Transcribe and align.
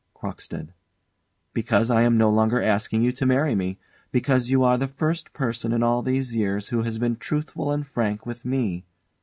CROCKSTEAD. 0.15 0.73
Because 1.53 1.91
I 1.91 2.01
am 2.01 2.17
no 2.17 2.31
longer 2.31 2.59
asking 2.59 3.03
you 3.03 3.11
to 3.11 3.25
marry 3.27 3.53
me. 3.53 3.77
Because 4.11 4.49
you 4.49 4.63
are 4.63 4.75
the 4.75 4.87
first 4.87 5.31
person 5.31 5.71
in 5.71 5.83
all 5.83 6.01
these 6.01 6.35
years 6.35 6.69
who 6.69 6.81
has 6.81 6.97
been 6.97 7.17
truthful 7.17 7.69
and 7.71 7.85
frank 7.85 8.25
with 8.25 8.43
me. 8.43 8.83